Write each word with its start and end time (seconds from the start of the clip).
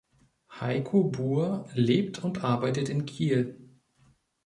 Heiko 0.59 1.03
Buhr 1.03 1.69
lebt 1.75 2.23
und 2.23 2.43
arbeitet 2.43 2.89
in 2.89 3.05
Kiel. 3.05 3.69